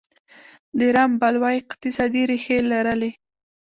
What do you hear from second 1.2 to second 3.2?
بلوا اقتصادي ریښې لرلې.